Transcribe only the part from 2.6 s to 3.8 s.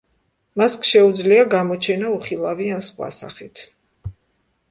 ან სხვა სახით.